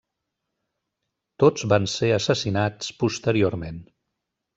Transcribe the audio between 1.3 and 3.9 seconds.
Tots van ser assassinats posteriorment.